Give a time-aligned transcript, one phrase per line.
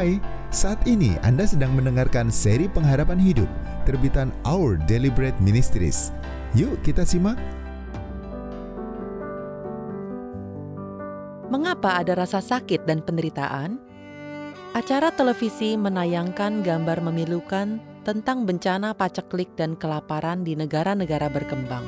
[0.00, 0.16] Hai,
[0.48, 3.44] saat ini Anda sedang mendengarkan seri pengharapan hidup
[3.84, 6.08] terbitan Our Deliberate Ministries.
[6.56, 7.36] Yuk kita simak.
[11.52, 13.76] Mengapa ada rasa sakit dan penderitaan?
[14.72, 21.84] Acara televisi menayangkan gambar memilukan tentang bencana paceklik dan kelaparan di negara-negara berkembang.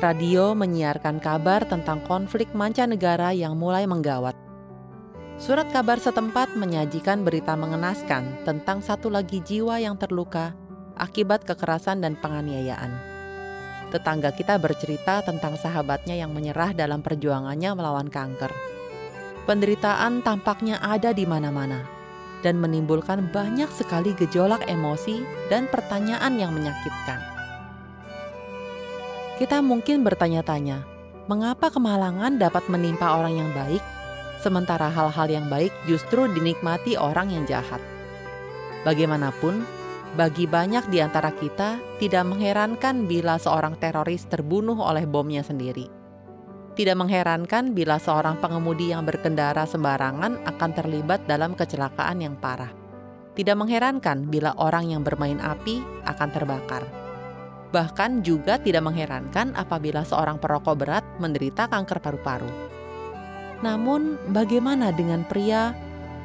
[0.00, 4.43] Radio menyiarkan kabar tentang konflik mancanegara yang mulai menggawat.
[5.34, 10.54] Surat kabar setempat menyajikan berita mengenaskan tentang satu lagi jiwa yang terluka
[10.94, 12.94] akibat kekerasan dan penganiayaan.
[13.90, 18.54] Tetangga kita bercerita tentang sahabatnya yang menyerah dalam perjuangannya melawan kanker.
[19.42, 21.82] Penderitaan tampaknya ada di mana-mana
[22.46, 25.18] dan menimbulkan banyak sekali gejolak emosi
[25.50, 27.18] dan pertanyaan yang menyakitkan.
[29.34, 30.86] Kita mungkin bertanya-tanya,
[31.26, 33.82] mengapa kemalangan dapat menimpa orang yang baik
[34.44, 37.80] sementara hal-hal yang baik justru dinikmati orang yang jahat.
[38.84, 39.64] Bagaimanapun,
[40.12, 45.88] bagi banyak di antara kita tidak mengherankan bila seorang teroris terbunuh oleh bomnya sendiri.
[46.76, 52.70] Tidak mengherankan bila seorang pengemudi yang berkendara sembarangan akan terlibat dalam kecelakaan yang parah.
[53.34, 56.84] Tidak mengherankan bila orang yang bermain api akan terbakar.
[57.74, 62.73] Bahkan juga tidak mengherankan apabila seorang perokok berat menderita kanker paru-paru.
[63.64, 65.72] Namun, bagaimana dengan pria,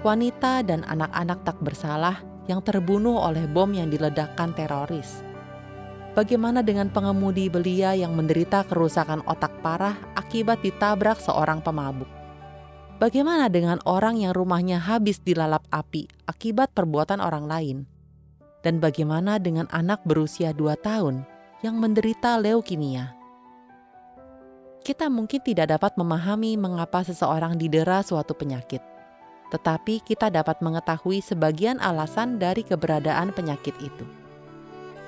[0.04, 2.20] wanita, dan anak-anak tak bersalah
[2.52, 5.24] yang terbunuh oleh bom yang diledakkan teroris?
[6.20, 12.12] Bagaimana dengan pengemudi belia yang menderita kerusakan otak parah akibat ditabrak seorang pemabuk?
[13.00, 17.78] Bagaimana dengan orang yang rumahnya habis dilalap api akibat perbuatan orang lain?
[18.60, 21.24] Dan bagaimana dengan anak berusia 2 tahun
[21.64, 23.19] yang menderita leukemia?
[24.80, 28.80] Kita mungkin tidak dapat memahami mengapa seseorang didera suatu penyakit,
[29.52, 34.06] tetapi kita dapat mengetahui sebagian alasan dari keberadaan penyakit itu.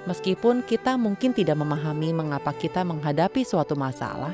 [0.09, 4.33] Meskipun kita mungkin tidak memahami mengapa kita menghadapi suatu masalah,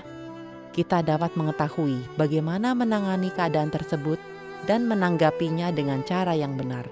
[0.72, 4.18] kita dapat mengetahui bagaimana menangani keadaan tersebut
[4.64, 6.88] dan menanggapinya dengan cara yang benar.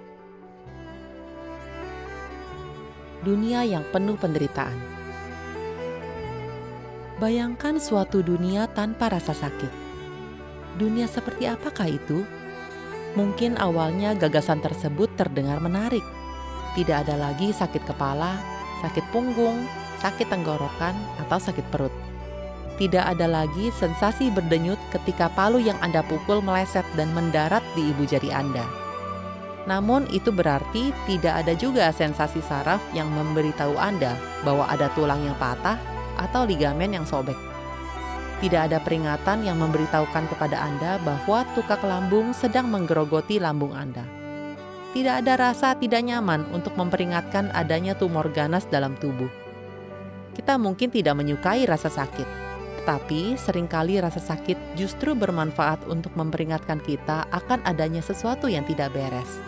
[3.26, 4.96] Dunia yang penuh penderitaan
[7.16, 9.72] Bayangkan suatu dunia tanpa rasa sakit.
[10.76, 12.28] Dunia seperti apakah itu?
[13.16, 16.04] Mungkin awalnya gagasan tersebut terdengar menarik.
[16.76, 18.36] Tidak ada lagi sakit kepala,
[18.84, 19.64] sakit punggung,
[20.04, 20.92] sakit tenggorokan,
[21.24, 21.96] atau sakit perut.
[22.76, 28.04] Tidak ada lagi sensasi berdenyut ketika palu yang Anda pukul meleset dan mendarat di ibu
[28.04, 28.68] jari Anda.
[29.72, 35.40] Namun itu berarti tidak ada juga sensasi saraf yang memberitahu Anda bahwa ada tulang yang
[35.40, 37.38] patah atau ligamen yang sobek.
[38.44, 44.04] Tidak ada peringatan yang memberitahukan kepada Anda bahwa tukak lambung sedang menggerogoti lambung Anda.
[44.92, 49.32] Tidak ada rasa tidak nyaman untuk memperingatkan adanya tumor ganas dalam tubuh.
[50.36, 52.28] Kita mungkin tidak menyukai rasa sakit,
[52.84, 58.92] tetapi sering kali rasa sakit justru bermanfaat untuk memperingatkan kita akan adanya sesuatu yang tidak
[58.92, 59.40] beres.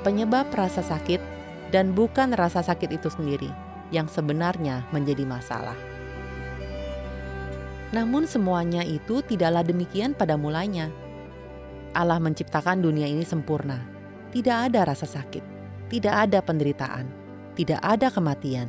[0.00, 1.20] Penyebab rasa sakit
[1.68, 5.76] dan bukan rasa sakit itu sendiri yang sebenarnya menjadi masalah.
[7.94, 10.90] Namun, semuanya itu tidaklah demikian pada mulanya.
[11.96, 13.80] Allah menciptakan dunia ini sempurna,
[14.34, 15.40] tidak ada rasa sakit,
[15.88, 17.08] tidak ada penderitaan,
[17.56, 18.68] tidak ada kematian.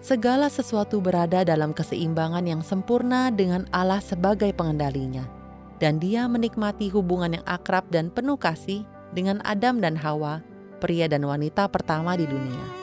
[0.00, 5.28] Segala sesuatu berada dalam keseimbangan yang sempurna dengan Allah sebagai pengendalinya,
[5.76, 10.40] dan Dia menikmati hubungan yang akrab dan penuh kasih dengan Adam dan Hawa,
[10.80, 12.79] pria dan wanita pertama di dunia.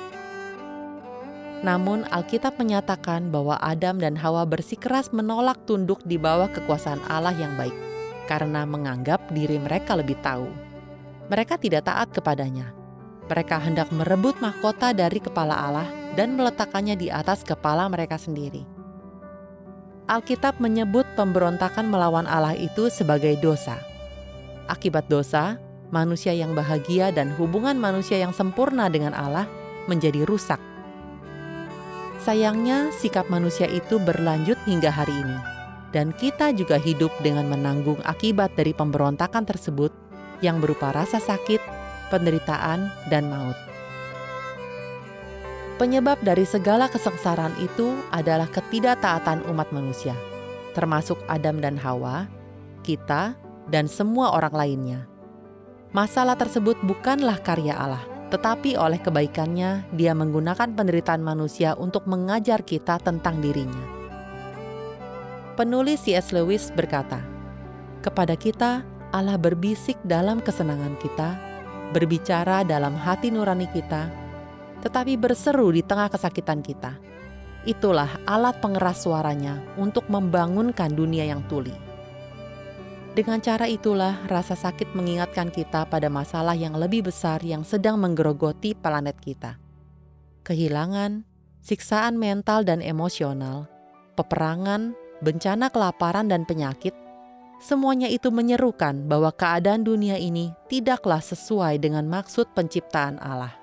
[1.65, 7.57] Namun Alkitab menyatakan bahwa Adam dan Hawa bersikeras menolak tunduk di bawah kekuasaan Allah yang
[7.57, 7.73] baik
[8.29, 10.45] karena menganggap diri mereka lebih tahu.
[11.33, 12.75] Mereka tidak taat kepadanya.
[13.27, 18.63] Mereka hendak merebut mahkota dari kepala Allah dan meletakkannya di atas kepala mereka sendiri.
[20.07, 23.75] Alkitab menyebut pemberontakan melawan Allah itu sebagai dosa.
[24.71, 25.59] Akibat dosa,
[25.91, 29.51] manusia yang bahagia dan hubungan manusia yang sempurna dengan Allah
[29.91, 30.59] menjadi rusak
[32.27, 35.39] Sayangnya, sikap manusia itu berlanjut hingga hari ini,
[35.95, 39.95] dan kita juga hidup dengan menanggung akibat dari pemberontakan tersebut
[40.43, 41.63] yang berupa rasa sakit,
[42.11, 43.55] penderitaan, dan maut.
[45.79, 50.11] Penyebab dari segala kesengsaraan itu adalah ketidaktaatan umat manusia,
[50.75, 52.27] termasuk Adam dan Hawa,
[52.83, 53.39] kita,
[53.71, 54.99] dan semua orang lainnya.
[55.95, 62.99] Masalah tersebut bukanlah karya Allah, tetapi oleh kebaikannya, Dia menggunakan penderitaan manusia untuk mengajar kita
[62.99, 63.85] tentang dirinya.
[65.55, 66.35] Penulis C.S.
[66.35, 67.23] Lewis berkata,
[68.03, 68.85] "Kepada kita,
[69.15, 71.39] Allah berbisik dalam kesenangan kita,
[71.95, 74.11] berbicara dalam hati nurani kita,
[74.83, 76.99] tetapi berseru di tengah kesakitan kita.
[77.67, 81.86] Itulah alat pengeras suaranya untuk membangunkan dunia yang tuli.
[83.17, 88.77] Dengan cara itulah rasa sakit mengingatkan kita pada masalah yang lebih besar yang sedang menggerogoti
[88.77, 89.57] planet kita.
[90.45, 91.25] Kehilangan,
[91.65, 93.65] siksaan mental dan emosional,
[94.13, 94.93] peperangan,
[95.25, 96.93] bencana kelaparan dan penyakit,
[97.57, 103.57] semuanya itu menyerukan bahwa keadaan dunia ini tidaklah sesuai dengan maksud penciptaan Allah.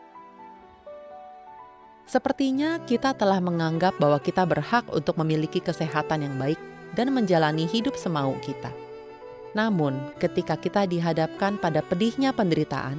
[2.10, 6.58] Sepertinya kita telah menganggap bahwa kita berhak untuk memiliki kesehatan yang baik
[6.98, 8.83] dan menjalani hidup semau kita
[9.54, 12.98] namun, ketika kita dihadapkan pada pedihnya penderitaan,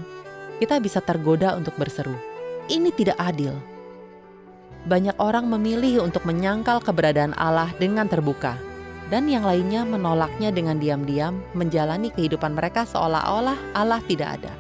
[0.64, 2.16] kita bisa tergoda untuk berseru,
[2.72, 3.52] "Ini tidak adil."
[4.88, 8.56] Banyak orang memilih untuk menyangkal keberadaan Allah dengan terbuka,
[9.12, 14.54] dan yang lainnya menolaknya dengan diam-diam, menjalani kehidupan mereka seolah-olah Allah tidak ada.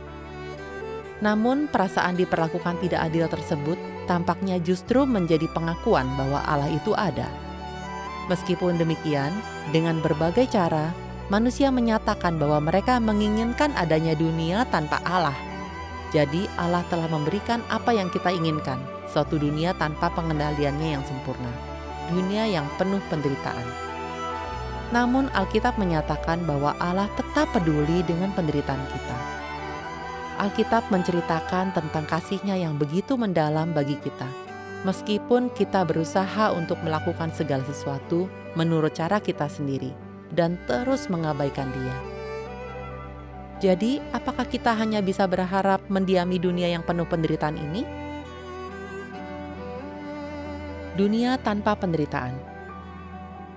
[1.23, 7.31] Namun, perasaan diperlakukan tidak adil tersebut tampaknya justru menjadi pengakuan bahwa Allah itu ada.
[8.27, 9.31] Meskipun demikian,
[9.71, 15.35] dengan berbagai cara manusia menyatakan bahwa mereka menginginkan adanya dunia tanpa Allah.
[16.13, 18.77] Jadi, Allah telah memberikan apa yang kita inginkan,
[19.09, 21.49] suatu dunia tanpa pengendaliannya yang sempurna,
[22.13, 23.65] dunia yang penuh penderitaan.
[24.93, 29.17] Namun, Alkitab menyatakan bahwa Allah tetap peduli dengan penderitaan kita.
[30.45, 34.29] Alkitab menceritakan tentang kasihnya yang begitu mendalam bagi kita,
[34.85, 40.04] meskipun kita berusaha untuk melakukan segala sesuatu menurut cara kita sendiri
[40.35, 42.15] dan terus mengabaikan Dia.
[43.63, 47.87] Jadi, apakah kita hanya bisa berharap mendiami dunia yang penuh penderitaan ini?
[50.99, 52.35] Dunia tanpa penderitaan.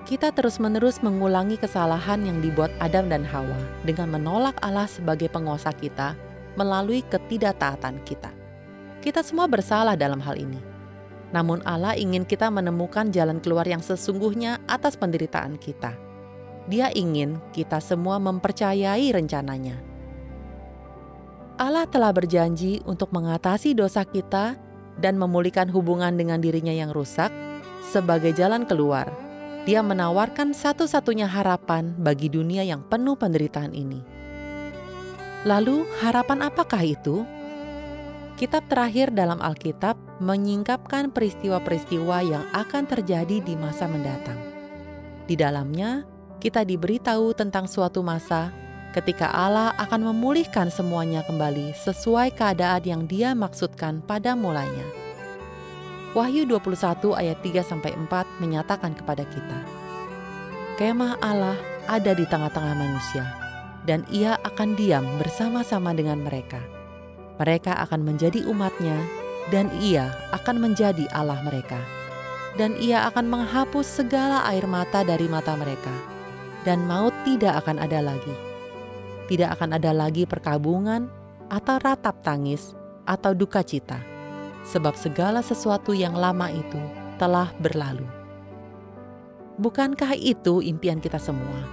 [0.07, 6.17] Kita terus-menerus mengulangi kesalahan yang dibuat Adam dan Hawa dengan menolak Allah sebagai penguasa kita
[6.57, 8.33] melalui ketidaktaatan kita.
[9.05, 10.59] Kita semua bersalah dalam hal ini.
[11.35, 16.08] Namun Allah ingin kita menemukan jalan keluar yang sesungguhnya atas penderitaan kita
[16.69, 19.81] dia ingin kita semua mempercayai rencananya.
[21.59, 24.55] Allah telah berjanji untuk mengatasi dosa kita
[25.01, 27.35] dan memulihkan hubungan dengan dirinya yang rusak
[27.83, 29.11] sebagai jalan keluar.
[29.67, 34.01] Dia menawarkan satu-satunya harapan bagi dunia yang penuh penderitaan ini.
[35.45, 37.27] Lalu, harapan apakah itu?
[38.39, 44.39] Kitab terakhir dalam Alkitab menyingkapkan peristiwa-peristiwa yang akan terjadi di masa mendatang.
[45.27, 46.07] Di dalamnya,
[46.39, 48.55] kita diberitahu tentang suatu masa
[48.95, 54.87] ketika Allah akan memulihkan semuanya kembali sesuai keadaan yang Dia maksudkan pada mulanya.
[56.15, 59.59] Wahyu 21 ayat 3 sampai 4 menyatakan kepada kita,
[60.79, 61.59] Kemah Allah
[61.91, 63.27] ada di tengah-tengah manusia
[63.85, 66.63] dan ia akan diam bersama-sama dengan mereka.
[67.39, 68.95] Mereka akan menjadi umatnya
[69.51, 71.79] dan ia akan menjadi Allah mereka.
[72.59, 76.18] Dan ia akan menghapus segala air mata dari mata mereka
[76.67, 78.35] dan maut tidak akan ada lagi.
[79.29, 81.07] Tidak akan ada lagi perkabungan
[81.53, 82.73] atau ratap tangis
[83.05, 84.01] atau duka cita,
[84.65, 86.81] sebab segala sesuatu yang lama itu
[87.21, 88.05] telah berlalu.
[89.59, 91.67] Bukankah itu impian kita semua?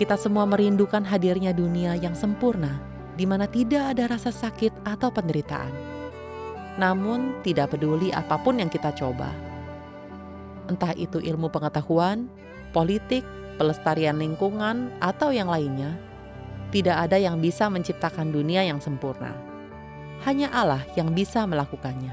[0.00, 2.80] Kita semua merindukan hadirnya dunia yang sempurna,
[3.16, 5.72] di mana tidak ada rasa sakit atau penderitaan.
[6.76, 9.32] Namun, tidak peduli apa pun yang kita coba,
[10.68, 12.28] entah itu ilmu pengetahuan,
[12.74, 13.24] politik,
[13.56, 15.96] pelestarian lingkungan, atau yang lainnya,
[16.70, 19.32] tidak ada yang bisa menciptakan dunia yang sempurna.
[20.24, 22.12] Hanya Allah yang bisa melakukannya.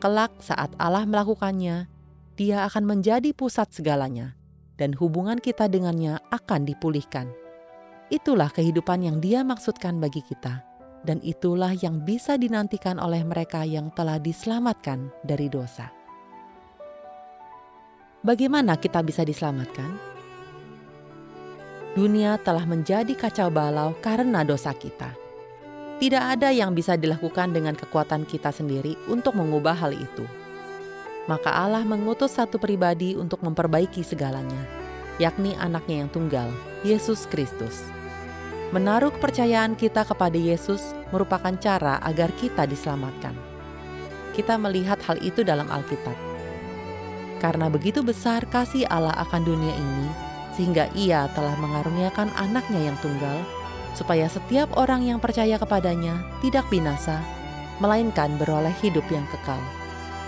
[0.00, 1.86] Kelak, saat Allah melakukannya,
[2.36, 4.34] Dia akan menjadi pusat segalanya,
[4.80, 7.30] dan hubungan kita dengannya akan dipulihkan.
[8.10, 10.64] Itulah kehidupan yang Dia maksudkan bagi kita,
[11.06, 15.88] dan itulah yang bisa dinantikan oleh mereka yang telah diselamatkan dari dosa.
[18.22, 20.11] Bagaimana kita bisa diselamatkan?
[21.92, 25.12] Dunia telah menjadi kacau balau karena dosa kita.
[26.00, 30.24] Tidak ada yang bisa dilakukan dengan kekuatan kita sendiri untuk mengubah hal itu.
[31.30, 34.58] Maka Allah mengutus satu pribadi untuk memperbaiki segalanya,
[35.22, 36.48] yakni anaknya yang tunggal,
[36.82, 37.86] Yesus Kristus.
[38.72, 43.36] Menaruh kepercayaan kita kepada Yesus merupakan cara agar kita diselamatkan.
[44.32, 46.16] Kita melihat hal itu dalam Alkitab.
[47.38, 53.40] Karena begitu besar kasih Allah akan dunia ini, sehingga ia telah mengaruniakan anaknya yang tunggal,
[53.96, 57.20] supaya setiap orang yang percaya kepadanya tidak binasa,
[57.80, 59.60] melainkan beroleh hidup yang kekal.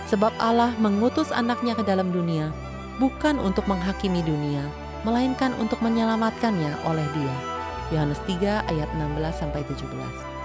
[0.09, 2.53] Sebab Allah mengutus anaknya ke dalam dunia,
[3.01, 4.61] bukan untuk menghakimi dunia,
[5.01, 7.35] melainkan untuk menyelamatkannya oleh dia.
[7.93, 10.35] Yohanes 3 ayat 16 17.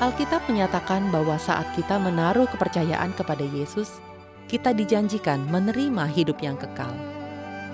[0.00, 4.00] Alkitab menyatakan bahwa saat kita menaruh kepercayaan kepada Yesus,
[4.48, 7.19] kita dijanjikan menerima hidup yang kekal.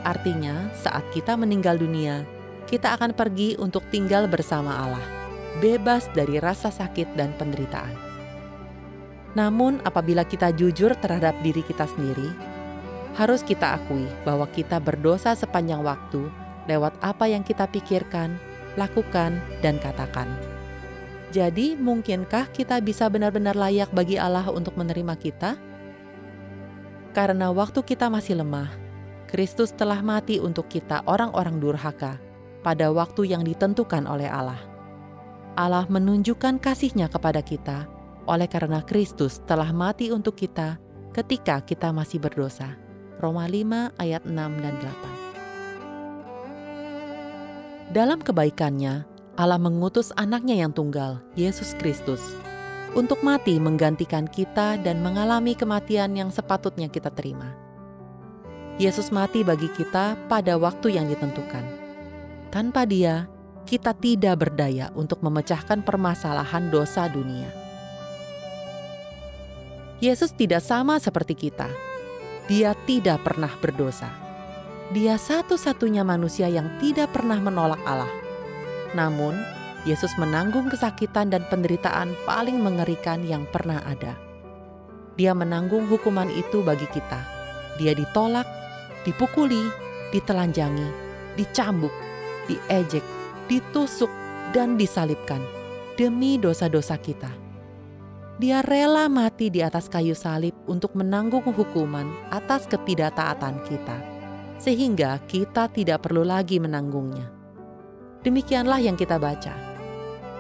[0.06, 2.22] Artinya, saat kita meninggal dunia,
[2.70, 5.02] kita akan pergi untuk tinggal bersama Allah,
[5.58, 7.90] bebas dari rasa sakit dan penderitaan.
[9.34, 12.30] Namun, apabila kita jujur terhadap diri kita sendiri,
[13.18, 16.30] harus kita akui bahwa kita berdosa sepanjang waktu
[16.70, 18.38] lewat apa yang kita pikirkan,
[18.78, 20.30] lakukan, dan katakan.
[21.34, 25.58] Jadi, mungkinkah kita bisa benar-benar layak bagi Allah untuk menerima kita?
[27.10, 28.85] Karena waktu kita masih lemah,
[29.26, 32.22] Kristus telah mati untuk kita, orang-orang durhaka,
[32.62, 34.62] pada waktu yang ditentukan oleh Allah.
[35.58, 37.90] Allah menunjukkan kasih-Nya kepada kita
[38.26, 40.78] oleh karena Kristus telah mati untuk kita
[41.10, 42.78] ketika kita masih berdosa.
[43.16, 44.74] Roma 5 ayat 6 dan
[47.90, 47.94] 8.
[47.96, 49.08] Dalam kebaikannya,
[49.40, 52.20] Allah mengutus anaknya yang tunggal, Yesus Kristus,
[52.92, 57.65] untuk mati menggantikan kita dan mengalami kematian yang sepatutnya kita terima.
[58.76, 61.64] Yesus mati bagi kita pada waktu yang ditentukan.
[62.52, 63.24] Tanpa dia,
[63.64, 67.48] kita tidak berdaya untuk memecahkan permasalahan dosa dunia.
[69.98, 71.72] Yesus tidak sama seperti kita.
[72.46, 74.12] Dia tidak pernah berdosa.
[74.92, 78.26] Dia satu-satunya manusia yang tidak pernah menolak Allah
[78.96, 79.36] namun,
[79.84, 84.16] Yesus menanggung kesakitan dan penderitaan paling mengerikan yang pernah ada.
[85.20, 87.20] Dia menanggung hukuman itu bagi kita.
[87.76, 88.48] Dia ditolak,
[89.06, 89.70] dipukuli,
[90.10, 90.90] ditelanjangi,
[91.38, 91.94] dicambuk,
[92.50, 93.06] diejek,
[93.46, 94.10] ditusuk,
[94.50, 95.40] dan disalibkan
[95.94, 97.30] demi dosa-dosa kita.
[98.36, 103.96] Dia rela mati di atas kayu salib untuk menanggung hukuman atas ketidaktaatan kita,
[104.60, 107.32] sehingga kita tidak perlu lagi menanggungnya.
[108.20, 109.54] Demikianlah yang kita baca.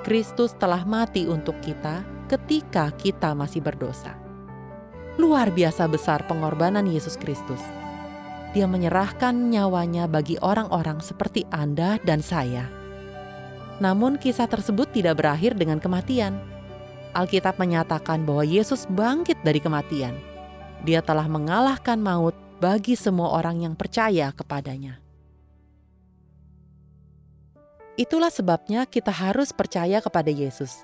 [0.04, 4.12] Kristus telah mati untuk kita ketika kita masih berdosa.
[5.16, 7.85] Luar biasa besar pengorbanan Yesus Kristus.
[8.56, 12.72] Dia menyerahkan nyawanya bagi orang-orang seperti Anda dan saya.
[13.84, 16.40] Namun, kisah tersebut tidak berakhir dengan kematian.
[17.12, 20.16] Alkitab menyatakan bahwa Yesus bangkit dari kematian.
[20.88, 25.04] Dia telah mengalahkan maut bagi semua orang yang percaya kepadanya.
[28.00, 30.80] Itulah sebabnya kita harus percaya kepada Yesus.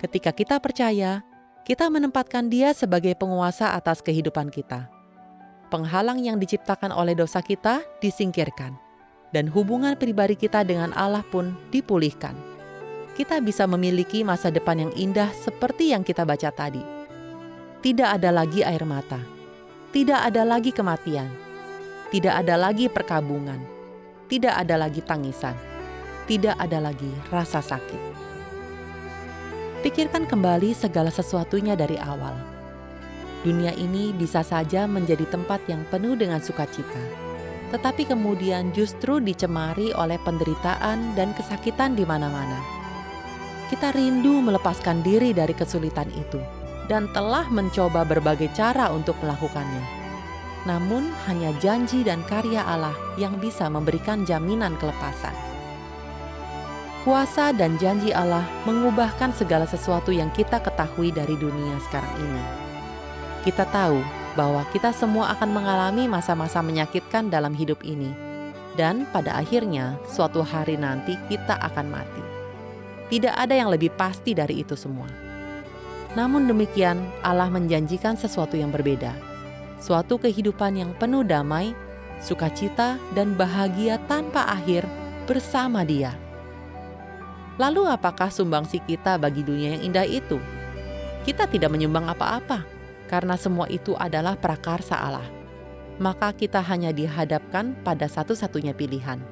[0.00, 1.20] Ketika kita percaya,
[1.68, 4.93] kita menempatkan Dia sebagai penguasa atas kehidupan kita.
[5.74, 8.78] Penghalang yang diciptakan oleh dosa kita disingkirkan,
[9.34, 12.38] dan hubungan pribadi kita dengan Allah pun dipulihkan.
[13.18, 16.82] Kita bisa memiliki masa depan yang indah seperti yang kita baca tadi.
[17.82, 19.18] Tidak ada lagi air mata,
[19.90, 21.26] tidak ada lagi kematian,
[22.14, 23.58] tidak ada lagi perkabungan,
[24.30, 25.74] tidak ada lagi tangisan
[26.24, 28.02] tidak ada lagi rasa sakit.
[29.84, 32.53] Pikirkan kembali segala sesuatunya dari awal.
[33.44, 36.96] Dunia ini bisa saja menjadi tempat yang penuh dengan sukacita,
[37.76, 42.56] tetapi kemudian justru dicemari oleh penderitaan dan kesakitan di mana-mana.
[43.68, 46.40] Kita rindu melepaskan diri dari kesulitan itu
[46.88, 49.84] dan telah mencoba berbagai cara untuk melakukannya.
[50.64, 55.36] Namun, hanya janji dan karya Allah yang bisa memberikan jaminan kelepasan
[57.04, 62.63] kuasa dan janji Allah mengubahkan segala sesuatu yang kita ketahui dari dunia sekarang ini.
[63.44, 64.00] Kita tahu
[64.34, 68.08] bahwa kita semua akan mengalami masa-masa menyakitkan dalam hidup ini,
[68.74, 72.22] dan pada akhirnya suatu hari nanti kita akan mati.
[73.12, 75.06] Tidak ada yang lebih pasti dari itu semua.
[76.16, 79.12] Namun demikian, Allah menjanjikan sesuatu yang berbeda,
[79.76, 81.76] suatu kehidupan yang penuh damai,
[82.24, 84.88] sukacita, dan bahagia tanpa akhir
[85.28, 86.24] bersama Dia
[87.54, 90.42] Lalu apakah sumbangsi kita bagi dunia yang indah itu?
[91.22, 92.66] Kita tidak menyumbang apa-apa,
[93.06, 95.28] karena semua itu adalah prakarsa Allah.
[96.02, 99.22] Maka kita hanya dihadapkan pada satu-satunya pilihan,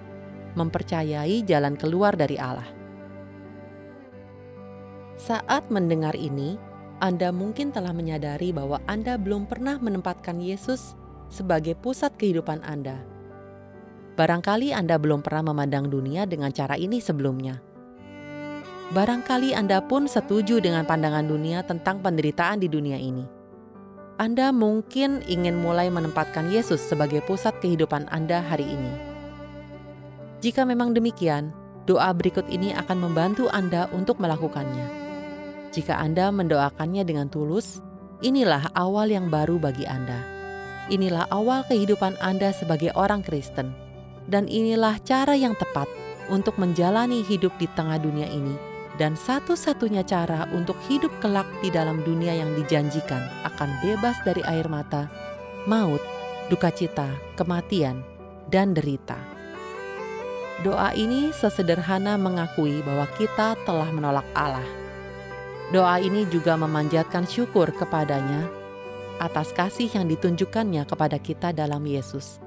[0.55, 2.69] mempercayai jalan keluar dari Allah.
[5.19, 6.55] Saat mendengar ini,
[7.03, 10.95] Anda mungkin telah menyadari bahwa Anda belum pernah menempatkan Yesus
[11.27, 13.03] sebagai pusat kehidupan Anda.
[14.15, 17.73] Barangkali Anda belum pernah memandang dunia dengan cara ini sebelumnya
[18.93, 23.25] Barangkali Anda pun setuju dengan pandangan dunia tentang penderitaan di dunia ini.
[24.21, 28.93] Anda mungkin ingin mulai menempatkan Yesus sebagai pusat kehidupan Anda hari ini.
[30.45, 31.57] Jika memang demikian,
[31.89, 34.85] doa berikut ini akan membantu Anda untuk melakukannya.
[35.73, 37.81] Jika Anda mendoakannya dengan tulus,
[38.21, 40.21] inilah awal yang baru bagi Anda.
[40.93, 43.73] Inilah awal kehidupan Anda sebagai orang Kristen,
[44.29, 45.89] dan inilah cara yang tepat
[46.29, 52.05] untuk menjalani hidup di tengah dunia ini dan satu-satunya cara untuk hidup kelak di dalam
[52.05, 55.09] dunia yang dijanjikan akan bebas dari air mata,
[55.65, 56.01] maut,
[56.53, 57.09] duka cita,
[57.39, 58.05] kematian,
[58.53, 59.17] dan derita.
[60.63, 64.67] Doa ini sesederhana mengakui bahwa kita telah menolak Allah.
[65.73, 68.47] Doa ini juga memanjatkan syukur kepadanya
[69.19, 72.39] atas kasih yang ditunjukkannya kepada kita dalam Yesus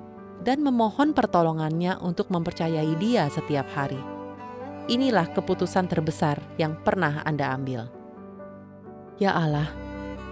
[0.46, 4.15] dan memohon pertolongannya untuk mempercayai Dia setiap hari.
[4.86, 7.90] Inilah keputusan terbesar yang pernah Anda ambil.
[9.18, 9.66] Ya Allah,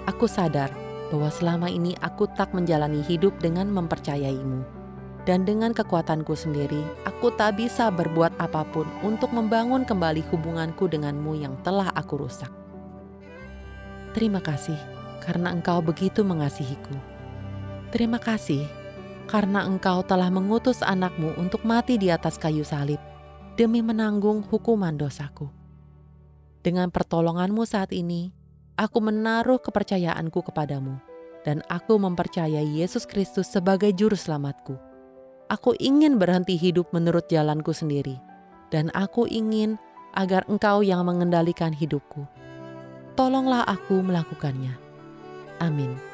[0.05, 0.69] aku sadar
[1.09, 4.61] bahwa selama ini aku tak menjalani hidup dengan mempercayaimu.
[5.25, 11.33] Dan dengan kekuatanku sendiri, aku tak bisa berbuat apa pun untuk membangun kembali hubunganku denganmu
[11.33, 12.53] yang telah aku rusak.
[14.13, 14.77] Terima kasih
[15.25, 16.93] karena engkau begitu mengasihiku.
[17.89, 18.69] Terima kasih
[19.25, 23.01] karena engkau telah mengutus anakmu untuk mati di atas kayu salib
[23.53, 25.49] demi menanggung hukuman dosaku.
[26.63, 28.31] Dengan pertolonganmu saat ini,
[28.79, 30.97] aku menaruh kepercayaanku kepadamu,
[31.43, 34.79] dan aku mempercayai Yesus Kristus sebagai Juru Selamatku.
[35.51, 38.17] Aku ingin berhenti hidup menurut jalanku sendiri,
[38.71, 39.75] dan aku ingin
[40.15, 42.25] agar Engkau yang mengendalikan hidupku.
[43.13, 44.73] Tolonglah aku melakukannya.
[45.61, 46.13] Amin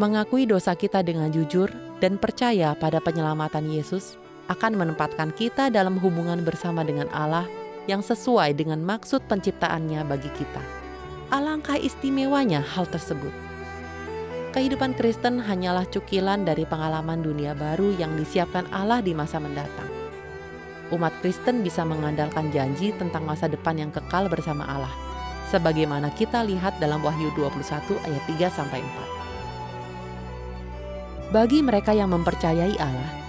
[0.00, 1.68] mengakui dosa kita dengan jujur
[2.00, 4.16] dan percaya pada penyelamatan Yesus
[4.50, 7.46] akan menempatkan kita dalam hubungan bersama dengan Allah
[7.86, 10.58] yang sesuai dengan maksud penciptaannya bagi kita.
[11.30, 13.30] Alangkah istimewanya hal tersebut.
[14.50, 19.86] Kehidupan Kristen hanyalah cukilan dari pengalaman dunia baru yang disiapkan Allah di masa mendatang.
[20.90, 24.90] Umat Kristen bisa mengandalkan janji tentang masa depan yang kekal bersama Allah,
[25.54, 28.82] sebagaimana kita lihat dalam Wahyu 21 ayat 3 sampai
[31.30, 31.30] 4.
[31.30, 33.19] Bagi mereka yang mempercayai Allah,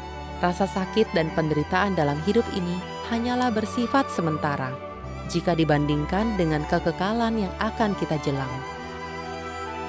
[0.41, 2.81] rasa sakit dan penderitaan dalam hidup ini
[3.13, 4.73] hanyalah bersifat sementara
[5.31, 8.51] jika dibandingkan dengan kekekalan yang akan kita jelang.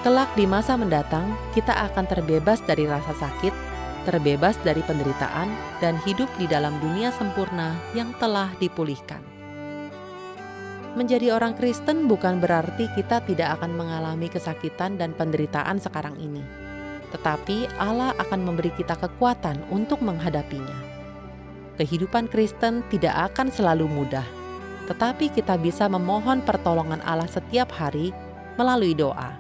[0.07, 3.55] Kelak di masa mendatang, kita akan terbebas dari rasa sakit,
[4.07, 5.51] terbebas dari penderitaan,
[5.83, 9.23] dan hidup di dalam dunia sempurna yang telah dipulihkan.
[10.95, 16.62] Menjadi orang Kristen bukan berarti kita tidak akan mengalami kesakitan dan penderitaan sekarang ini
[17.12, 20.75] tetapi Allah akan memberi kita kekuatan untuk menghadapinya.
[21.77, 24.25] Kehidupan Kristen tidak akan selalu mudah,
[24.88, 28.16] tetapi kita bisa memohon pertolongan Allah setiap hari
[28.57, 29.37] melalui doa.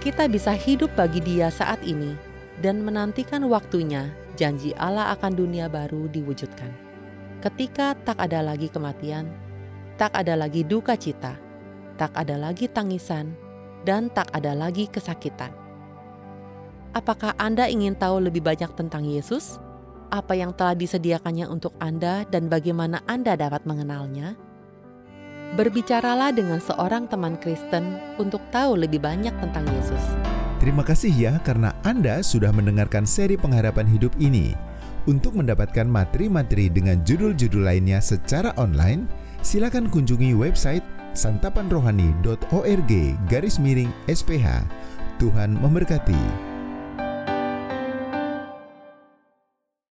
[0.00, 2.16] Kita bisa hidup bagi Dia saat ini
[2.62, 6.70] dan menantikan waktunya janji Allah akan dunia baru diwujudkan.
[7.42, 9.30] Ketika tak ada lagi kematian,
[9.98, 11.34] tak ada lagi duka cita,
[11.98, 13.34] tak ada lagi tangisan,
[13.88, 15.48] dan tak ada lagi kesakitan.
[16.92, 19.56] Apakah Anda ingin tahu lebih banyak tentang Yesus?
[20.12, 24.36] Apa yang telah disediakannya untuk Anda dan bagaimana Anda dapat mengenalnya?
[25.56, 30.04] Berbicaralah dengan seorang teman Kristen untuk tahu lebih banyak tentang Yesus.
[30.60, 34.52] Terima kasih ya karena Anda sudah mendengarkan seri pengharapan hidup ini.
[35.08, 39.08] Untuk mendapatkan materi-materi dengan judul-judul lainnya secara online,
[39.40, 40.84] silakan kunjungi website
[41.18, 42.92] santapanrohani.org
[43.26, 44.62] garis miring SPH.
[45.18, 46.14] Tuhan memberkati.